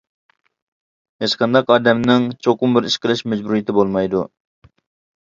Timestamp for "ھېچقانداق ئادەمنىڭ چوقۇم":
1.25-2.75